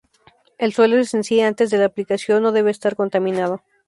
[0.57, 3.61] El suelo en sí antes de la aplicación no debe estar contaminado.